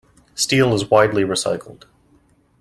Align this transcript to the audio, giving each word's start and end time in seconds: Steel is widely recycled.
Steel 0.33 0.73
is 0.73 0.89
widely 0.89 1.21
recycled. 1.21 1.83